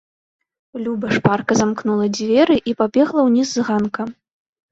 Люба 0.85 1.11
шпарка 1.17 1.57
замкнула 1.59 2.07
дзверы 2.17 2.57
і 2.71 2.75
пабегла 2.79 3.21
ўніз 3.27 3.47
з 3.59 3.67
ганка. 3.67 4.01